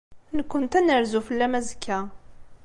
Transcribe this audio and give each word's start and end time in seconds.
Nekkenti 0.37 0.75
ad 0.77 0.83
nerzu 0.85 1.19
fell-am 1.27 1.53
azekka. 1.59 1.99